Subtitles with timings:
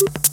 [0.00, 0.28] you.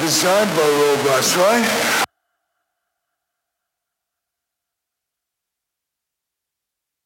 [0.00, 2.06] Designed by robots, right?